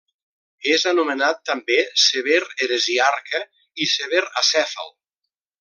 És 0.71 0.85
anomenat 0.91 1.43
també 1.49 1.77
Sever 2.05 2.39
Heresiarca 2.67 3.45
i 3.85 3.91
Sever 3.95 4.27
Acèfal. 4.45 4.95